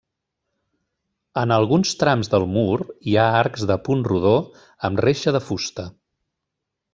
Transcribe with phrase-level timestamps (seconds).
[1.41, 2.77] En alguns trams del mur
[3.11, 4.33] hi ha arcs de punt rodó
[4.91, 5.87] amb reixa de fusta.